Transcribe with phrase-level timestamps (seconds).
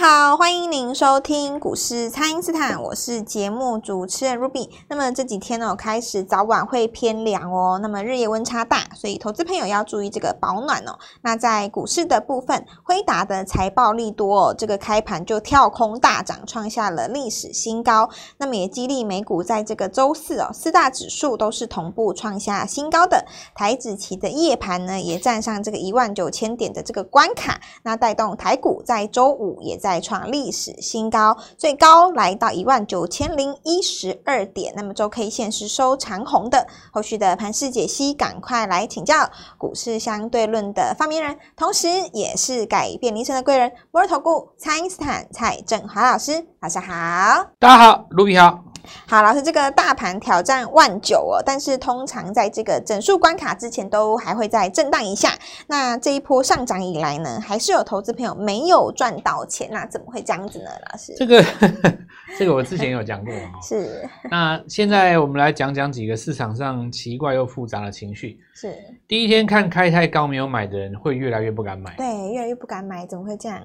[0.00, 4.68] 好，欢迎您收听股市蔡因斯坦，我是节目主持人 Ruby。
[4.88, 10.98] 那么这几天呢，开始早晚会偏凉哦，那么日夜温差大，所以投资朋友要注意这个保暖哦。
[11.22, 18.10] 那在股市的部分，辉达的财报利多哦，这个开盘就跳空大涨，创下了历史新高。
[18.38, 23.24] 那么也激励美股在这个周四哦，四大指数都是同步创下新高的。
[23.54, 34.72] 台指期的夜盘呢，也站上这个一万九千点的这个关卡，那带动台股在周五也再创历史新高，最高来到一万九千零一十二点。
[34.74, 36.66] 那么周 K 线是收长红的。
[36.90, 46.46] 后续的盘势解析，赶快来请教股市相对论的发明人，同时也是改变人生的贵人——摩尔投顾蔡英斯坦蔡正华老师。
[46.60, 48.63] 晚上好，大家好，卢比好。
[49.06, 55.32] 好，老师，这个大盘挑战万九哦，但是通常在这个整数关卡之前，都还会再震荡一下。
[55.66, 60.70] 那这一波上涨以来呢，还是有投资朋友没有赚到钱，那怎么会这样子呢？
[60.90, 61.44] 老师，这个
[62.38, 63.60] 这个我之前有讲过哈。
[63.62, 64.08] 是。
[64.30, 68.38] 那现在我们来讲讲几个市场上奇怪又复杂的情绪。
[68.54, 68.76] 是。
[69.06, 71.94] 第一天看开太高没有买的人，会越来越不敢买。
[71.96, 73.60] 对，越来越不敢买，怎么会这样？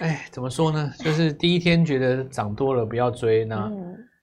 [0.00, 0.92] 哎，怎么说呢？
[0.98, 3.70] 就是第一天觉得涨多了不要追，那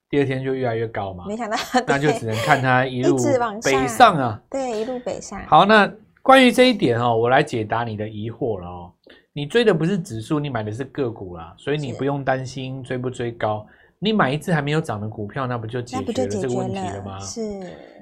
[0.10, 1.26] 第二天就越来越高嘛。
[1.28, 3.18] 没想到， 那就只能看它一路
[3.64, 4.42] 北上啊。
[4.50, 5.40] 对，一路北上。
[5.48, 8.92] 好，那关于这一点哦，我来解答你的疑惑了哦。
[9.34, 13.66] 你追的不是指数，你买的是个股啦，所以你不用担心追不追高。
[14.04, 17.20] 你买一只还没有涨的股票，那不就解决了这个问题了吗？
[17.20, 17.42] 是。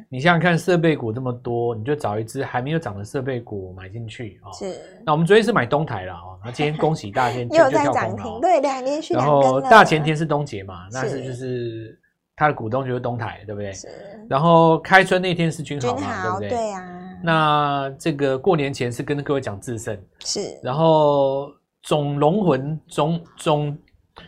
[0.08, 4.47] 你想想看，设备股这么多，你就找一只还没有涨的设备股买进去啊。
[4.53, 4.75] 是。
[5.06, 9.14] 那我们昨天是买东台了哦，那今天恭喜大天 又在涨停，对，两连续。
[9.14, 12.00] 然后大前天是东捷嘛，那是就是
[12.34, 13.73] 他的股东就是东台，对不对？
[13.73, 13.89] 是。
[14.30, 16.50] 然后开春那天是君豪嘛，对不对？
[16.50, 16.81] 对啊。
[17.22, 20.58] 那这个过年前是跟各位讲智胜，是。
[20.63, 21.52] 然后
[21.84, 23.78] 总龙魂总总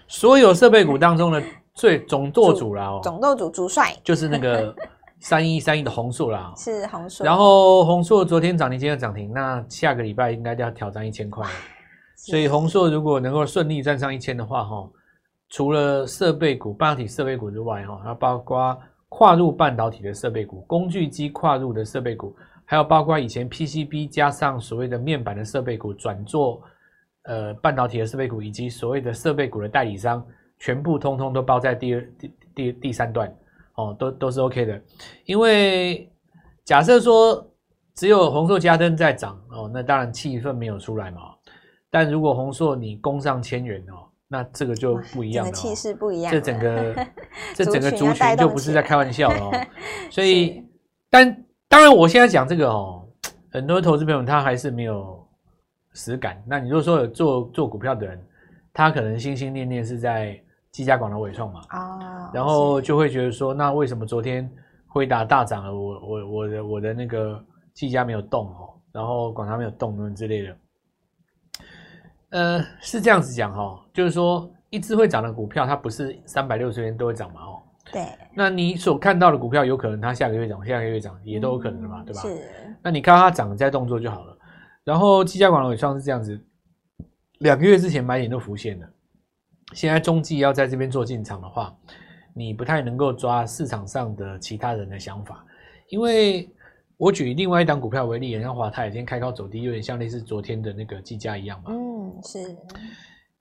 [0.09, 1.41] 所有设备股当中的。
[1.75, 4.75] 所以总舵主啦，总舵主主帅就是那个
[5.21, 7.25] 三一三一的红硕啦，是红硕。
[7.25, 11.47] 然后红硕昨天涨停，今天涨停，那下个礼拜应该就要挑战一千块。
[12.17, 14.89] 所以红硕如果能够顺利站上一千的话，哈，
[15.49, 18.77] 除了设备股、半导体设备股之外，哈，还包括
[19.09, 26.61] 跨入半导体的设备股、工具机跨入的设备股，还有包括以前 PCB 加上所谓的面板的设备股转做
[27.23, 30.23] 呃半导体的设备股，以及所谓的设备股的代理商。
[30.61, 33.35] 全部通通都包在第二、第第第三段，
[33.73, 34.79] 哦，都都是 OK 的。
[35.25, 36.07] 因为
[36.63, 37.43] 假设说
[37.95, 41.21] 只有弘塑家登在涨哦，那当然气氛没有出来嘛。
[41.89, 46.31] 但如果红硕你攻上千元哦，那这个就不一样了，哦，气势不一样。
[46.31, 47.07] 这整个
[47.55, 49.51] 这整个族群就不是在开玩笑了哦。
[50.11, 50.63] 所以，
[51.09, 53.03] 但当然我现在讲这个哦，
[53.49, 55.27] 很多投资朋友他还是没有
[55.93, 56.39] 实感。
[56.45, 58.23] 那你如果说有做做股票的人，
[58.71, 60.39] 他可能心心念念是在。
[60.71, 64.49] 技嘉、广达、纬创嘛，啊，然后就会觉得说，那为什么昨天
[64.87, 67.43] 辉达大涨了，我我我的我的那个
[67.73, 70.57] 技嘉没有动哦，然后广达没有动，之类的，
[72.29, 77.61] 呃，是这样子讲哈，就是说一只会涨的股票，它不是三百六十天都会涨嘛，哦，
[77.91, 82.21] 对，那你所看到的股票，有可能它下个月涨，下个月涨也都有可能的嘛，对吧？
[82.21, 82.49] 是，
[82.81, 84.37] 那你看到它涨再动作就好了。
[84.85, 86.39] 然后技嘉、广的尾创是这样子，
[87.39, 88.87] 两个月之前买点都浮现了。
[89.73, 91.75] 现在中继要在这边做进场的话，
[92.33, 95.45] 你不太能够抓市场上的其他人的想法，
[95.89, 96.49] 因为
[96.97, 101.71] 我举另外一档股票为例，像华泰今天开高走低，有点像类似昨天的那个技嘉一样嘛。
[101.71, 102.55] 嗯，是。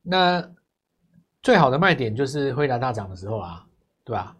[0.02, 0.42] 那
[1.42, 3.66] 最好的卖点就是辉达大涨的时候啊，
[4.04, 4.36] 对吧？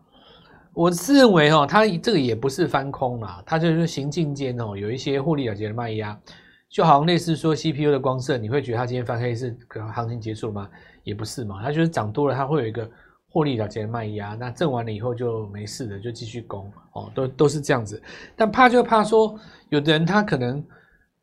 [0.72, 6.18] 我是认为哦，它这个也不是翻空啦，它就是行进间哦，有一些获利了结的卖压，
[6.70, 10.68] 就好像类似说 CPU 的光色，你会觉得它今天翻黑是可能行情结束了吗？
[11.02, 12.88] 也不是嘛，它就是涨多了，它会有一个
[13.28, 18.00] 获利了结的卖压，那挣完了以后就没事了，就继续攻哦，都都是这样子。
[18.36, 19.36] 但怕就怕说，
[19.70, 20.64] 有的人他可能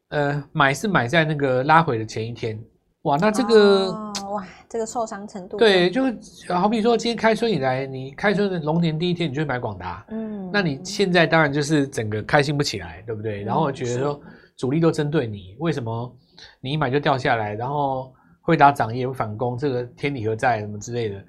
[0.10, 2.60] 呃买是买在那个拉回的前一天，
[3.04, 6.04] 哇，那这个、哦、哇，这个受伤程度对，就
[6.50, 13.44] 好比说今天开春以来，你开春的龙年第一天你就买广达，嗯，那你现在当然就是整个开心不起来，对不对？
[13.44, 14.20] 然后觉得说
[14.58, 16.14] 主力都针对你，为什么
[16.60, 18.14] 你一买就掉下来，然后。
[18.48, 21.22] 会打涨也有反攻，这个天理何在什么之类的，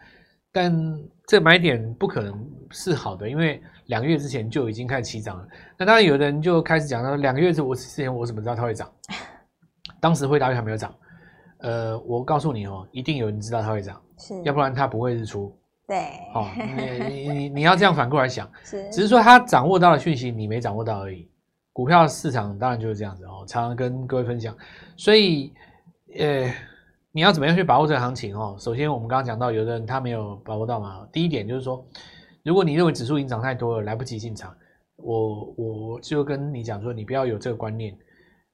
[0.52, 0.72] 但
[1.26, 5.44] 这买点不可能是好的，因为两个月之前就已经开始起涨了。
[5.76, 8.88] 那当然，有的人就开始讲说，两个月之我之前我怎么知道它会涨？
[10.00, 10.94] 当时辉达还没有涨。
[11.58, 15.52] 呃，我告诉你哦，一定有人知道它会涨，是，要不然它不会日出。
[15.88, 15.98] 对，
[16.36, 16.46] 哦，
[17.08, 21.28] 你你你要这样反过来想， 是，只是说他掌握到的讯息你没掌握到而已。
[21.78, 24.52] 股票市场当然就是这样子哦，常常跟各位分享，
[24.96, 25.52] 所以
[26.18, 26.52] 呃。
[27.10, 28.54] 你要怎么样去把握这个行情哦？
[28.60, 31.08] 首先，我们刚刚讲到，有的人他没有把握到嘛。
[31.10, 31.84] 第一点就是说，
[32.44, 34.54] 如果你认为指数已经涨太多了，来不及进场，
[34.96, 37.96] 我我就跟你讲说，你不要有这个观念。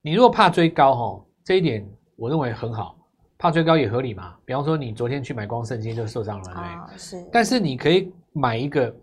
[0.00, 1.86] 你如果怕追高哈，这一点
[2.16, 2.96] 我认为很好，
[3.36, 4.34] 怕追高也合理嘛。
[4.46, 6.68] 比方说，你昨天去买光圣，今天就受伤了，对不对？
[6.68, 7.28] 哦，是。
[7.32, 8.94] 但是你可以买一个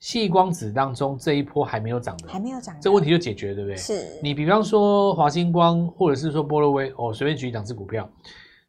[0.00, 3.76] 矽光子当中这一波还没有涨的，还没有涨，这问题就解决，对不对？
[3.76, 4.18] 是。
[4.22, 8.08] 你比方说华星光，或者是说波罗威，哦，随便举两只股票。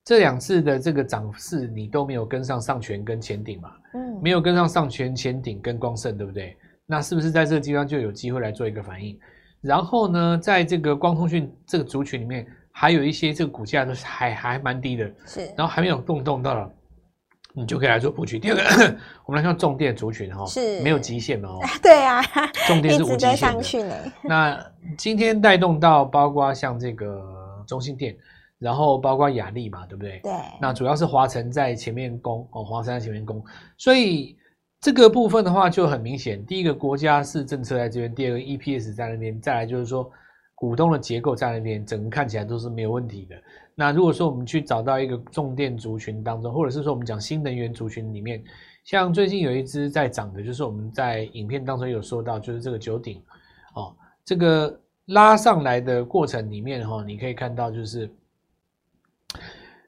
[0.04, 3.72] 这两次的这个涨势，你都没有跟上上权跟前顶嘛？
[3.96, 6.56] 嗯，没有跟上上权、前顶跟光盛，对不对？
[6.86, 9.18] 那是不是在这个地方就有机会来做一个反应？
[9.62, 16.75] 然后呢，在这个光通讯这个族群里面，还有一些这个股价都是还还蛮低的，是，然后还没有动动到了，你
[17.68, 18.40] 就可以来做布局。
[18.40, 21.60] 第二个， 我们来看重电族群哈，是没有极限的哦。
[21.82, 22.22] 对啊，
[22.68, 24.12] 重电是无极限的。
[24.24, 24.66] 那
[24.98, 27.22] 今天带动到包括像这个
[27.68, 28.16] 中心电。
[28.58, 30.18] 然后包括雅力嘛，对不对？
[30.24, 30.32] 对。
[30.62, 33.44] 那主要是华晨在前面攻哦，华晨在前面攻，
[33.78, 34.36] 所以
[34.80, 36.44] 这个部分的话就很明显。
[36.46, 40.10] 第一个国家是政策在这边，第二个 EPS 在那边，再来就是说
[40.56, 43.36] 股东的结构在那边，整个看起来都是没有问题的。
[43.76, 48.44] 那如果说我们去找到一个重电族群当中，或者是说我们讲新能源族群里面，
[48.86, 53.22] 像最近有一只在涨的，就是我们在影片当中有说到，就是这个九鼎
[53.76, 58.10] 哦，这个拉上来的过程里面哈，你可以看到就是。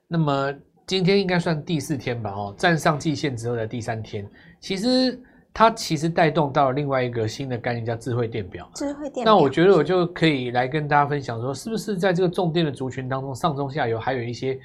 [0.10, 0.54] 那么
[0.86, 2.32] 今天应该算第四天吧？
[2.32, 4.26] 哦，站上季线之后的第三天，
[4.60, 5.22] 其实
[5.58, 8.70] 它其实带动到了另外一个新的概念，叫智慧电表。
[8.76, 9.34] 智慧电表。
[9.34, 14.60] 那我觉得我就可以来跟大家分享说，是不是在这个重电的族群当中，上中下游还有一些，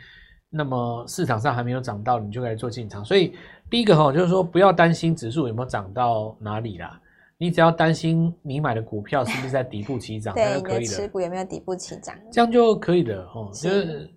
[0.51, 3.03] 那么市场上还没有涨到，你就可以做进场。
[3.03, 3.33] 所以
[3.71, 7.01] 第一个哈，就是说不要担心指数有没有涨到哪里啦，
[7.39, 10.85] 你只要担心你买的股票是不是在底部起涨，那就可以了。
[10.85, 12.15] 持股有没有底部起涨？
[12.31, 14.11] 这样就可以的哦，就是。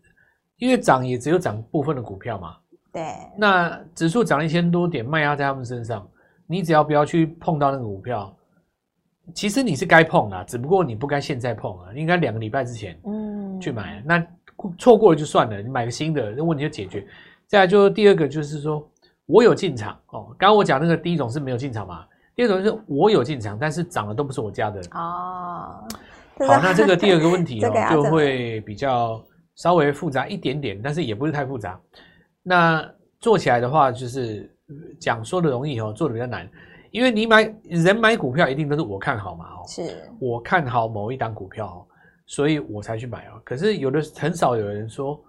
[0.58, 2.56] 因为涨也只有涨部分的股票嘛，
[2.94, 3.04] 对。
[3.38, 6.08] 那指数涨一千多点，卖压在他们身上，
[6.48, 8.36] 你只要不要去碰到那个股票，
[9.34, 14.02] 其实你是该碰的，只不过你不该现在碰啊，应该两个礼拜之前，嗯，去买。
[14.06, 14.26] 那
[14.78, 17.06] 错过了就算了，你买个新的，那问题就解决。
[17.48, 18.88] 再来就第二个就是说，
[19.26, 20.28] 我有进场哦。
[20.38, 22.06] 刚刚我讲那个第一种是没有进场嘛，
[22.36, 25.84] 第二种是我有进场，但是涨的都不是我家的哦。
[26.48, 29.24] 好，那这个第二个问题 哦，就会比较。
[29.58, 31.80] 稍微复杂一点点，但是也不是太复杂。
[32.44, 32.86] 那
[33.22, 34.54] 做起来的话，就是
[35.00, 36.50] 讲说的容易哦，做的比较难。
[36.92, 41.86] 因为你买人买股票，一定都是我看好嘛，哦，是我看好某一档股票，
[42.26, 43.42] 所以我才去买哦。
[43.44, 45.22] 可是有的很少有人说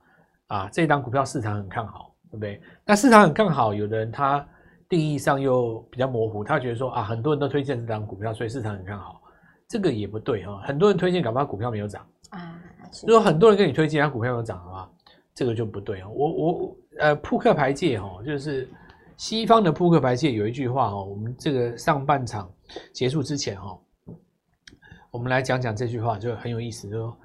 [0.46, 2.60] 啊，这档股票市场很看好，对不对？
[2.84, 4.46] 那市场很看好，有的人他
[4.88, 9.20] 定义上又比较模糊，他觉得说啊，很多人都推荐这档股票，所以市场很看好，
[9.66, 10.60] 这个也不对哈。
[10.64, 12.54] 很多人推荐，搞不好股票没有涨啊。
[13.04, 14.88] 如果很多人跟你推荐，他股票有涨的话，
[15.34, 16.08] 这个就不对哦。
[16.14, 18.68] 我我呃，扑克牌界哈，就是
[19.16, 22.50] 西方的扑克牌界有一句话哦，我们这个上半场
[22.92, 23.78] 结束之前哈，
[25.10, 26.88] 我们来讲讲这句话，就很有意思。
[26.88, 27.16] 就说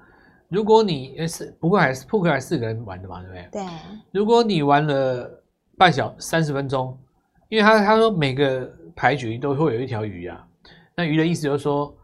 [0.48, 3.48] 如果你是扑克还是扑克还是四个人玩的嘛，对不对？
[3.52, 3.72] 对。
[4.12, 5.30] 如果你玩了
[5.76, 6.98] 半小三十分钟，
[7.48, 10.46] 因为他他说每个牌局都会有一条鱼啊，
[10.94, 11.94] 那鱼的意思就是说，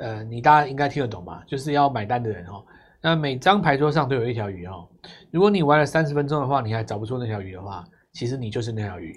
[0.00, 1.42] 呃，你大家应该听得懂吧？
[1.46, 2.64] 就是要买单的人哦。
[3.00, 4.88] 那每张牌桌上都有一条鱼哦。
[5.30, 7.84] 如果你玩了三十分钟的话，你还找不出那条鱼的话，
[8.18, 9.14] 其实你就是那条鱼。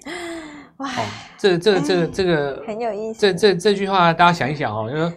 [0.76, 1.02] 哇，哦，
[1.36, 3.20] 这这个、这个这个很有意思。
[3.20, 5.12] 这这这句话大家想一想哦，就说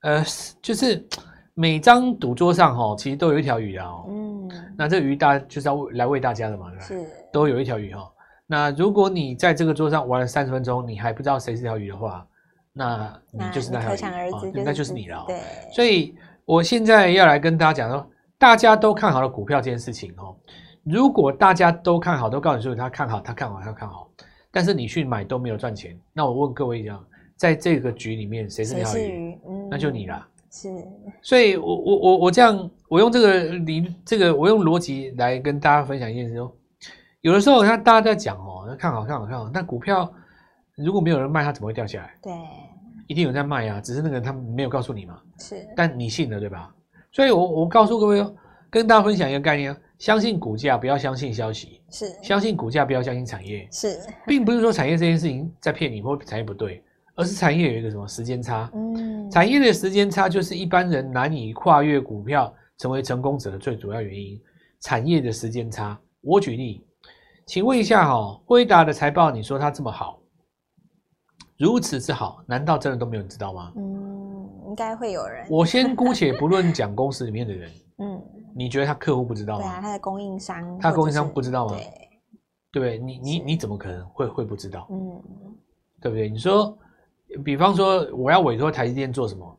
[0.00, 0.24] 呃，
[0.60, 1.06] 就是
[1.54, 4.06] 每张赌桌上哈，其实都有一条鱼啊哦。
[4.08, 4.50] 嗯。
[4.76, 7.06] 那这个鱼大家就是要来喂大家的嘛，是。
[7.32, 8.02] 都有一条鱼哈。
[8.48, 12.26] 那如果你在这个桌上玩了三十分钟，你还不知道谁是条鱼的话，
[12.72, 15.24] 那你就是那条鱼，哦，那就是你了。
[15.28, 15.40] 对。
[15.72, 16.12] 所以。
[16.48, 20.34] 我现在要来跟大家讲说，大家都看好了股票这件事情哦。
[20.88, 24.08] 如果大家都看好，都告诉你说他看好，他看好，他看好，
[24.50, 27.04] 但是你去买都没有赚钱，那我问各位一样，
[27.36, 29.38] 在这个局里面谁是钓鱼？
[29.46, 30.26] 嗯，那就你啦。
[30.50, 30.68] 是。
[31.22, 36.50] 所以我我我我这样，我用这个理这个我用逻辑来跟大家分享一件事哦。
[37.20, 40.10] 有的时候看大家在讲哦，看好看好看好，但股票
[40.76, 42.14] 如果没有人卖，它怎么会掉下来？
[42.22, 42.32] 对。
[43.08, 45.18] 一定有在卖啊，只是那个人他没有告诉你嘛。
[45.38, 46.74] 是，但你信了对吧？
[47.10, 48.34] 所以我我告诉各位哦，
[48.68, 51.80] 跟大家分享一个概念哦，相信股价，不要相信消息。
[51.90, 53.68] 是，相信股价，不要相信产业。
[53.70, 56.82] 是，并不是说产业这件事情在骗你或产业不对，
[57.16, 58.70] 而是产业有一个什么时间差。
[58.74, 64.40] 嗯，产业的时间差就是一般人难以跨越股票成为成功者的最主要原因。
[64.80, 66.86] 产业的时间差，我举例，
[67.44, 70.20] 请问一下哈、哦，辉达的财报，你说它这么好？
[71.58, 73.72] 如此之好，难道真的都没有人知道吗？
[73.76, 75.44] 嗯，应该会有人。
[75.50, 78.22] 我先姑且不论讲公司里面的人， 嗯，
[78.58, 79.62] 你觉得他客户不知道吗？
[79.62, 81.76] 对啊，他的供应商，他的供应商不知道吗？
[82.72, 82.98] 对？
[82.98, 84.86] 你你你怎么可能会会不知道？
[84.90, 85.22] 嗯，
[86.00, 86.28] 对不对？
[86.28, 86.76] 你说，
[87.44, 89.58] 比方说我要委托台积电做什么？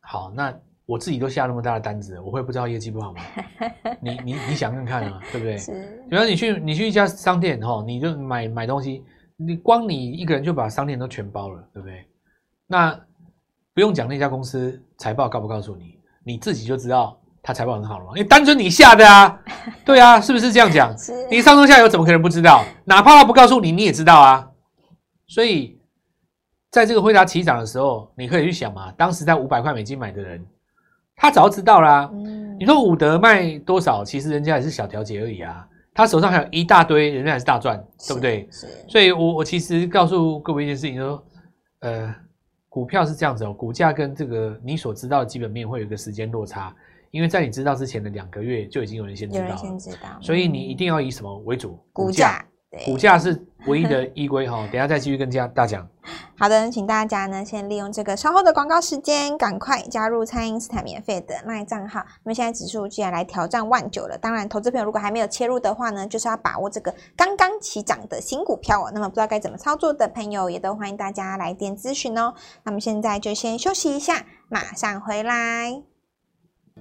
[0.00, 0.54] 好，那
[0.86, 3.20] 我自己都下那么大的单子，我会不知道业绩不好吗？
[4.00, 5.58] 你你你想看看啊，对不对？
[5.58, 6.04] 是。
[6.08, 9.04] 比方你去你去一家商店哈，你就买买东西，
[9.36, 12.04] 你光你一个人就把商店都全包了，对不对？
[12.66, 12.98] 那
[13.74, 17.18] 不用讲那家公司财报告不告诉你，你自己就知道。
[17.46, 18.10] 他财报很好了吗？
[18.16, 19.40] 因为单纯你下的啊，
[19.86, 20.92] 对啊，是不是这样讲？
[21.30, 22.64] 你上中下游怎么可能不知道？
[22.84, 24.50] 哪怕他不告诉你，你也知道啊。
[25.28, 25.78] 所以，
[26.72, 30.44] 在这个辉达起涨的时候，你可以去想嘛，当时在五百块美金买的人，
[31.14, 32.10] 他早知道啦。
[32.12, 34.04] 嗯，你说伍德卖多少？
[34.04, 35.64] 其实人家也是小调节而已啊。
[35.94, 38.48] 他手上还有一大堆，人家还是大赚，对不对？
[38.50, 38.66] 是。
[38.88, 41.24] 所以我我其实告诉各位一件事情，就是说，
[41.78, 42.12] 呃，
[42.68, 46.74] 股票是这样子哦，股价跟这个你所知道的基本面会有一个时间落差。
[47.16, 51.78] 因为在你知道之前的两个月就已经有人先知道了，有人先知道，所以你一定要以什么为主？
[51.90, 52.44] 股价，
[52.84, 54.68] 股价是 唯一的依归哈。
[54.70, 55.88] 等下再继续跟大家讲。
[56.38, 62.04] 好的，请大家呢先利用这个稍后的广告时间，赶快加入蔡因斯坦免费的 LINE 账号。
[62.24, 68.90] 那么现在指数既然来挑战万九了，当然投资朋友如果还没有切入的话呢，就是要把握这个刚刚起涨的新股票哦。
[68.92, 72.34] 那么不知道该怎么操作的朋友，也都欢迎大家来电咨询哦。
[72.64, 75.95] 那么现在就先休息一下，马上回来。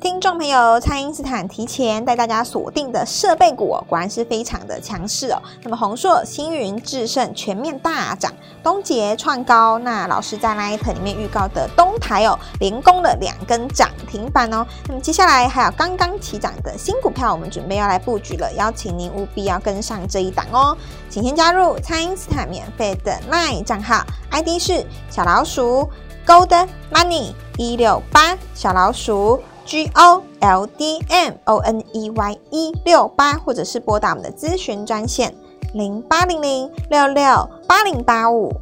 [0.02, 5.42] 听众朋友，蔡因斯坦提前带大家锁定的设备股哦，果然是非常的强势哦。
[5.64, 8.30] 那么鸿硕、星云、智胜全面大涨，
[8.62, 9.80] 东捷创高。
[9.80, 14.68] 那老师在 LINE 里面预告的东台哦，连攻了两根涨停板哦。
[14.90, 20.78] 那么接下来还有刚刚起涨的新股票，我们准备要来布局了，邀请您务必要跟上这一档哦。
[21.10, 25.90] 请先加入蔡因斯坦免费的 LINE 账号，ID 是小老鼠
[26.28, 29.42] Gold Money 一六八小老鼠。
[29.66, 35.34] G O L D M O N E Y 一六八，或者是拨打我们的咨询专线
[35.74, 38.54] 零八零零六六八零八五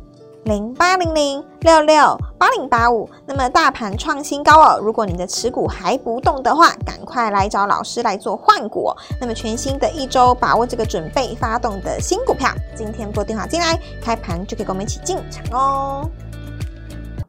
[0.46, 3.10] 零八零零六六八零八五。
[3.26, 8.98] 那么大盘创新高哦，如果你的持股还不动的话，赶快来找老师来做换股哦。
[9.20, 16.10] 那么全新的一周，把握这个准备发动的新股票，今天拨电话进来，开盘就可以跟我们一起进场哦。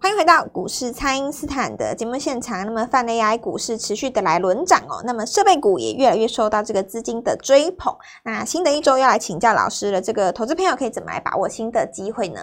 [0.05, 2.63] 欢迎回到股市，蔡因斯坦的节目现场。
[2.67, 5.03] 那么，泛 AI 股市持续的来轮涨哦。
[5.07, 7.91] 那么，设备股也越来越受到这个资金的追捧。
[8.23, 12.39] 那新的一周要来请教老师了，这个投资朋友可以怎么来把握新的机会呢？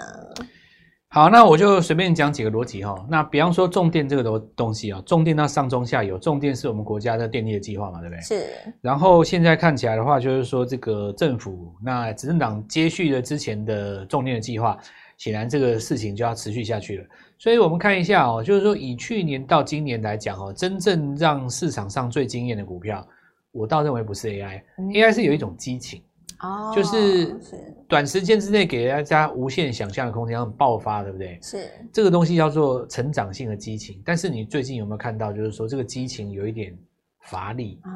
[1.09, 2.95] 好，那我就随便讲几个逻辑哈。
[3.07, 8.21] 那比方说，重电这个东东西啊，重电它上中下游，重电是我们国家的电力的计划嘛，对不对？
[8.23, 8.47] 是。
[8.81, 14.75] 然后现在看起来的话，就是说这个政府那执政党接续了之前的重电的计划，
[15.21, 17.05] 显然这个事情就要持续下去了。
[17.37, 23.07] 所以我们看一下哦，就是说以去年到今年来讲哦，真正让市场上最惊艳的股票，
[23.51, 26.01] 我倒认为不是 AI，AI、嗯、是有一种激情
[26.39, 27.39] 哦，就是
[27.87, 31.37] 短时间之内给大家无限想象的空间，让爆发，对不对？
[31.39, 34.01] 是这个东西叫做成长性的激情。
[34.03, 36.75] 但是你最近有没有看到，就是说这个激情有一点
[37.19, 37.91] 乏力啊？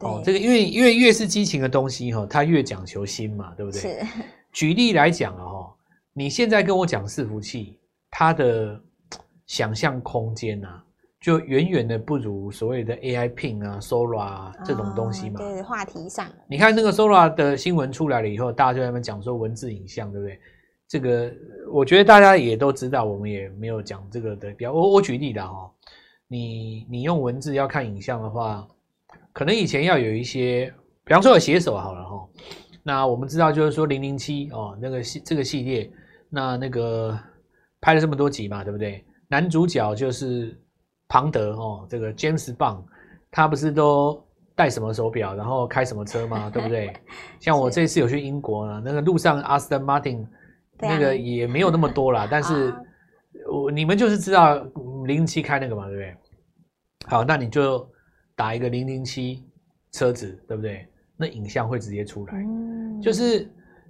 [0.00, 3.82] 哦，这个因为因为越是激情的东西哈，它越讲求新嘛，对不对？
[3.82, 4.06] 是。
[4.50, 5.74] 举例来讲啊哈，
[6.14, 7.78] 你现在跟我讲伺服器。
[8.16, 8.80] 它的
[9.44, 10.80] 想象空间啊，
[11.20, 15.40] 就远远的不如所谓的 AI Pin 啊、Sora 啊这种东西嘛。
[15.40, 20.38] 对，话题上，你看那个 Sora 的新闻出来了以后，大家就在那边讲说文字影像，对不对？
[20.86, 21.32] 这个
[21.72, 24.72] 我觉得大家也都知道，我们也没有讲这个的比较。
[24.72, 25.68] 我我举例的哈，
[26.28, 28.64] 你你用文字要看影像的话，
[29.32, 32.28] 可能以前要有一些，比方说有写手好了哈。
[32.84, 35.90] 那我们知道就是说零零七哦，那个系这个系列，
[36.34, 37.18] 那那个。
[37.80, 39.04] 拍了这么多集嘛，对不对？
[39.28, 40.58] 男主角就是
[41.06, 42.82] 庞德哦，这个 James Bond，
[43.30, 46.48] 他不是都戴什么手表，然后开什么车吗？
[46.48, 46.90] 对不对？
[47.40, 50.26] 像我这次有去英国呢，那个路上 Aston Martin
[50.78, 52.74] 那个也没有那么多啦，但是
[53.52, 54.56] 我你们就是知道
[55.04, 56.16] 零零七开那个嘛，对不对？
[57.06, 57.86] 好，那你就
[58.34, 59.44] 打一个零零七
[59.92, 60.88] 车子，对不对？
[61.18, 62.42] 那影像会直接出来，
[63.02, 63.46] 就是。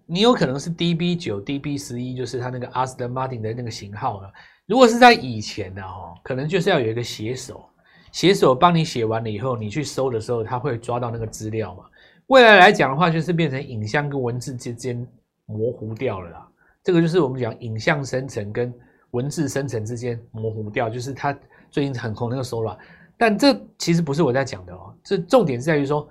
[0.06, 4.30] 你有可能是 DB 九、DB 十一，就是它那个 Aston Martin 的那个型号了。
[4.66, 7.64] 如果是在以前的哦，可能就是要有一个写手，
[8.12, 11.84] 写手帮你写完了以后，你去搜的时候，他会抓到那个资料嘛。
[12.26, 15.06] 未来来讲的话，就是变成影像跟文字之间
[15.46, 16.48] 模糊掉了啦。
[16.82, 18.72] 这个就是我们讲影像生成跟
[19.12, 21.36] 文字生成之间模糊掉，就是它
[21.70, 22.76] 最近很红那个 Sora。
[23.16, 26.06] 但这其实不是我在讲的哦，这重点是在于说。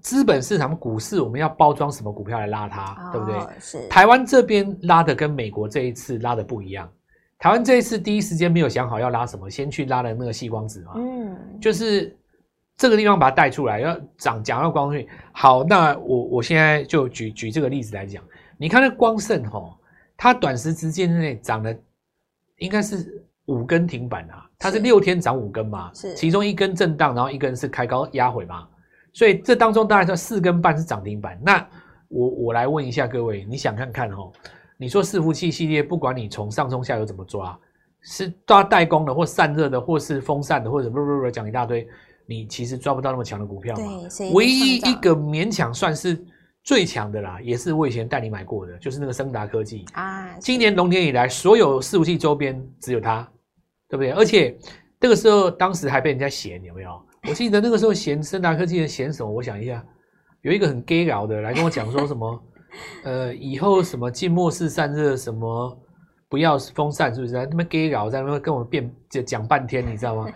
[0.00, 3.38] 资本市场股市，我们要包装什么股票来拉它，哦、对不对？
[3.60, 6.90] 是台湾这边拉的跟美国这一次拉的不一样。
[7.38, 10.92] 台湾这一次第一时间没有想好要拉什么，先去拉了那个细光子嘛。
[10.96, 12.14] 嗯，就是
[12.76, 15.06] 这个地方把它带出来，要涨讲到光顺。
[15.32, 18.22] 好，那我我现在就举举这个例子来讲，
[18.58, 19.74] 你看那光盛吼，
[20.16, 21.74] 它短时之间内涨了，
[22.58, 28.68] 应该是五根停板啊，它是六天涨五根嘛，是其中一根震荡，然后一根是开高压回嘛，
[29.12, 31.38] 所以这当中当然说四根半是涨停板。
[31.42, 31.66] 那
[32.08, 34.32] 我我来问一下各位，你想看看哦？
[34.76, 37.58] 你说伺服器系列，不管你从上中下游怎么抓，
[38.00, 41.86] 是抓代工的，或散热的，或是风扇的，或者不不不讲一大堆，
[42.26, 43.82] 你其实抓不到那么强的股票嘛。
[44.32, 46.18] 唯一一个勉强算是
[46.64, 50.34] 最强的啦，也是我以前带你买过的，就是那个升达科技啊。
[50.38, 53.22] 今年龙年以来，所有伺服器周边只有它，
[53.88, 54.12] 对不对？
[54.12, 54.56] 而且
[54.98, 56.90] 那个时候，当时还被人家嫌有没有？
[57.28, 59.30] 我记得那个时候嫌森达科技的嫌什么？
[59.30, 59.84] 我想一下，
[60.42, 62.42] 有一个很 gay 佬的来跟我讲说什么。
[63.02, 65.76] 呃，以后什么静默式散热，什么
[66.28, 67.34] 不要风扇，是不是？
[67.50, 70.28] 那么 gay 佬在那边跟我辩就讲半天，你知道吗？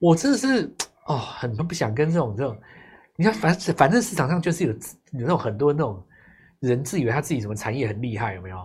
[0.00, 0.74] 我真的是
[1.06, 2.56] 哦，很不想跟这种这种，
[3.16, 6.02] 你看，反正反正市场上就是有有那种很多那种
[6.60, 8.56] 人自以为他自己什么产业很厉害，有没有？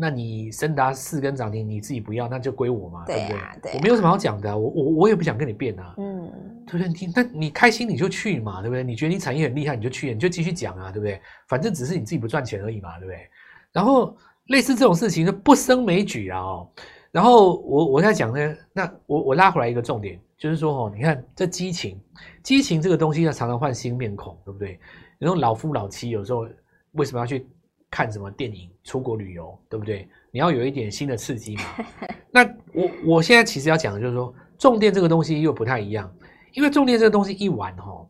[0.00, 3.72] 那你升达四根涨停，你自己不要，那就归我嘛，对，啊、对不对？
[3.76, 6.32] 我没有什么好讲的，我我我也不想跟你辩啊，嗯，
[6.66, 6.88] 对不对？
[6.88, 8.82] 你那你开心你就去嘛，对不对？
[8.82, 11.20] 你觉得你产业很厉害，你就去，你就继续讲啊，对不对？
[11.48, 13.28] 反正只是你自己不赚钱而已嘛，对不对？
[13.72, 14.16] 然后
[14.46, 16.68] 类似这种事情就不胜枚举啊哦。
[17.12, 22.00] 然后我我在讲呢，那我我拉回来一个重点，就是说哦，你看这激情，
[22.42, 24.80] 激情这个东西要常常换新面孔，对不对？
[25.18, 26.48] 然后老夫老妻有时候
[26.92, 27.46] 为什么要去？
[27.90, 30.08] 看什么电影、出国旅游，对不对？
[30.30, 31.62] 你要有一点新的刺激嘛。
[32.30, 36.12] 那我我现在其实要讲的就是说，重电这个东西又不太一样，
[36.52, 38.08] 因为重电这个东西一玩哦，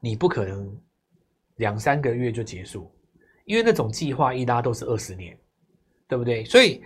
[0.00, 0.70] 你不可能
[1.56, 2.90] 两三个月就结束，
[3.46, 5.34] 因为那种计划一拉都是二十年，
[6.06, 6.44] 对不对？
[6.44, 6.82] 所以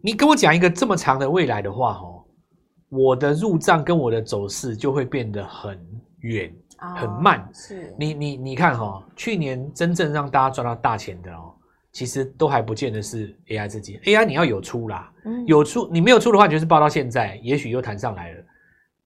[0.00, 2.24] 你跟我讲一个这么长的未来的话，哦，
[2.90, 5.84] 我的入账跟我的走势就会变得很
[6.20, 6.54] 远。
[6.96, 11.54] 很慢，哦、是你你你看哈、哦，去年真正让大家赚到大钱的哦，
[11.92, 18.42] 其实都还不见得是 AI 自己，AI 你要有出啦，嗯、有出你没有出的话，就是报到现在，也许又弹上来了，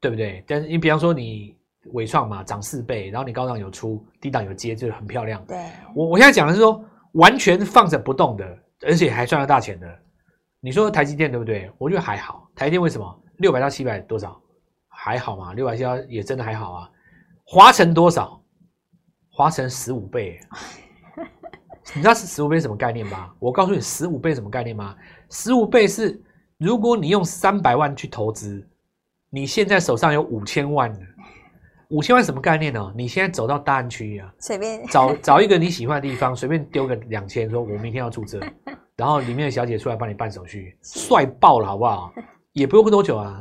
[0.00, 0.42] 对不对？
[0.46, 1.56] 但是你比方说你
[1.92, 5.44] 伟创嘛，涨四倍，然后你高档有出，低档有接，就是很漂亮。
[5.46, 5.56] 对，
[5.94, 9.98] 我我现在讲的是说，完全放着不动的，而且还赚到大钱的，
[10.60, 11.70] 你说台积电对不对？
[11.78, 14.40] 我觉得还好，台积电为什么六百到七百多少
[14.88, 15.52] 还好嘛？
[15.54, 16.90] 六百七也真的还好啊。
[17.50, 18.38] 华晨多少？
[19.30, 20.38] 华晨十五倍，
[21.96, 23.32] 你知道是十五倍什么概念吗？
[23.38, 24.94] 我告诉你，十五倍什么概念吗？
[25.30, 26.22] 十五倍是
[26.58, 28.68] 如果你用三百万去投资，
[29.30, 30.94] 你现在手上有五千万，
[31.88, 32.92] 五千万什么概念呢？
[32.94, 38.38] 你现在走到大安区啊，随便找找一个你喜欢的地方，随便丢个两千，说我明天要住这，
[38.94, 42.12] 然后里面的小姐出来帮你办手续，帅爆了，好不好？
[42.52, 43.40] 也不用多久啊，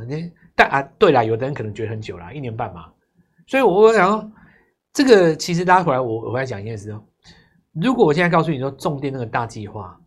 [0.55, 2.85] 但啊，对了，有的人可能觉得很久了，一年半嘛。
[3.47, 4.31] 所以，我想说，
[4.93, 7.01] 这个其实拉回来，我我来讲一件事哦。
[7.73, 9.97] 如果我现在告诉你说，重电那个大计划，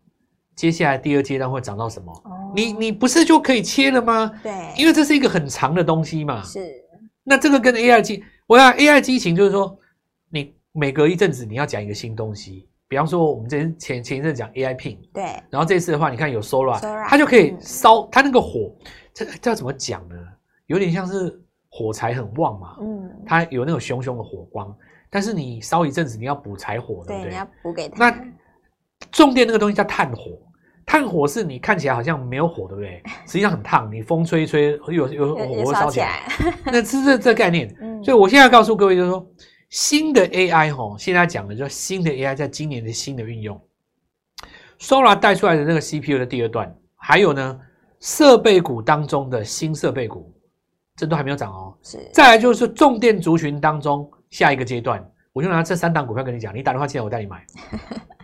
[0.55, 2.11] 接下来第二阶段会涨到什么？
[2.25, 4.31] 哦、你你不是就可以切了吗？
[4.43, 6.43] 对，因为这是一个很长的东西嘛。
[6.43, 6.59] 是。
[7.23, 9.75] 那这个跟 AI 机，我要 AI 激情，就是说，
[10.29, 12.67] 你每隔一阵子你要讲一个新东西。
[12.87, 15.23] 比方说，我们之前前前一阵讲 AI Pin，对。
[15.49, 18.75] 然后这次的话，你看有 Sora，它就可以烧，它那个火，
[19.13, 20.15] 这这要怎么讲呢？
[20.67, 21.41] 有点像是。
[21.73, 24.75] 火柴很旺嘛，嗯，它有那种熊熊的火光，
[25.09, 27.23] 但是你烧一阵子，你要补柴火，对不对？
[27.23, 28.09] 对，你要补给它。
[28.09, 28.25] 那
[29.09, 30.37] 重电那个东西叫炭火，
[30.85, 33.01] 炭火是你看起来好像没有火，对不对？
[33.25, 36.23] 实际上很烫，你风吹一吹，有有火会烧起来。
[36.65, 37.73] 那是这这概念。
[37.79, 39.25] 嗯，所以我现在告诉各位，就是说
[39.69, 43.59] 新的 AI 哈，现在讲的就是新的 AI 在今年的新的运用
[44.77, 47.59] ，Sora 带出来的那个 CPU 的第二段，还有呢，
[48.01, 50.30] 设备股当中的新设备股。
[51.01, 51.97] 这都还没有涨哦，是。
[52.13, 57.43] 再来就是重电族群当中下一个阶段，我就拿这三档股票跟你讲，你打电话进来，我带你买。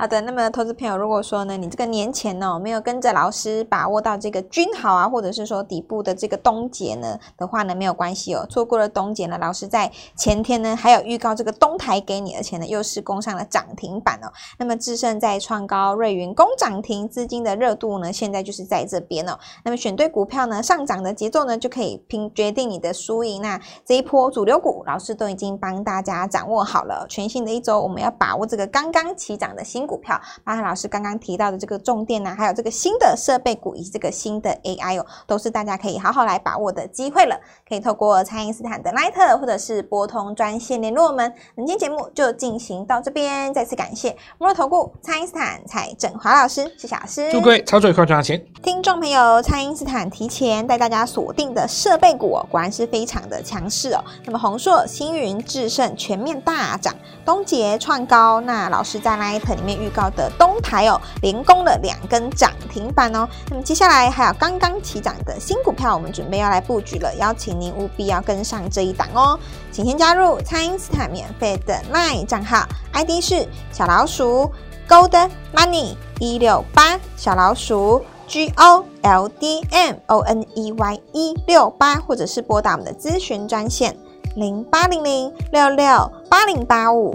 [0.00, 8.46] 好的，那么投资朋友，如果说呢，你这个年前呢、哦、没有跟着老师把握到这个均好啊，或者是说底部的这个东捷呢的话呢，没有关系哦。
[8.48, 14.32] 错过了东捷呢，老师在前天呢还有预告这个东台给你，而且呢又是攻上了涨停板哦。
[14.58, 19.38] 那么智胜在创高，瑞云攻涨停，资金的热度呢现在就是在这边哦。
[19.66, 23.42] 那么选对股票呢，上涨的节奏呢就可以拼决定你的输赢。
[23.42, 27.04] 那这一波主流股，老师都已经帮大家掌握好了。
[27.06, 29.89] 全新的一周，我们要把握这个刚刚起涨的新。
[29.90, 37.36] 股票，包含老师刚刚提到的这个重电呢，还有这个新的设备股以及这个新的 AI 哦，都是大家可以好好来把握的机会了。
[37.68, 41.32] 可以透过蔡因斯坦的 Line 或者是拨通专线联络我们。
[41.56, 47.32] 本期节目就进行到这边，再次感谢摩尔投顾蔡因斯坦蔡振华老师，谢谢老师。
[47.32, 48.40] 祝各位操作愉快，赚到钱。
[48.62, 54.04] 听众朋友，蔡因斯坦提前带大家锁定的设备股哦，果然是非常的强势哦。
[54.24, 58.40] 那么宏硕、星云、智胜全面大涨，东杰创高。
[58.40, 63.28] 那老师在 Line 里面预告的东台哦，连攻了两根涨停板哦。
[63.48, 69.38] 那么接下来还有刚刚起涨的新股票，我们准备要来布局了，邀请您务必要跟上这一档哦。
[69.72, 74.50] 请先加入蔡因斯坦免费的 Line 账号，ID 是小老鼠
[74.88, 83.96] Gold Money 一六八，小老鼠 G O L D M O N E Y 一六八，或者是拨打我们的咨询专线
[84.36, 87.14] 零八零零六六八零八五。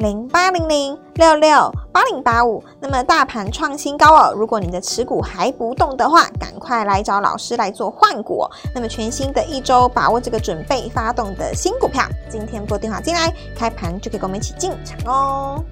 [0.00, 4.32] 零八零零六六八零八五，那么大盘创新高哦。
[4.34, 8.48] 如果你的持股还不动的话，赶快来找老师来做换股。
[8.74, 15.62] 那么全新的一周，把握这个准备发动的新股票，今天拨电话进来，开盘就可以跟我们一起进场哦。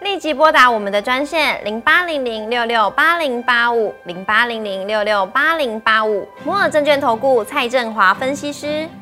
[0.00, 8.88] 立即拨打我们的专线零八零零六六八零八五零八零零六六八零八五摩尔证券投顾蔡振华分析师。